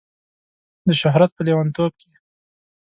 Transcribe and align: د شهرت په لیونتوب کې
د 0.87 0.89
شهرت 1.01 1.29
په 1.35 1.41
لیونتوب 1.47 1.91
کې 2.01 2.11